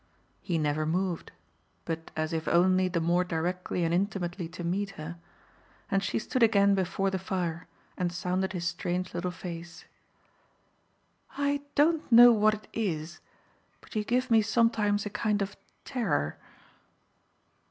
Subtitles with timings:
[0.41, 1.31] He never moved
[1.85, 5.19] but as if only the more directly and intimately to meet her
[5.91, 9.85] and she stood again before the fire and sounded his strange little face.
[11.37, 13.19] "I don't know what it is,
[13.79, 16.39] but you give me sometimes a kind of terror."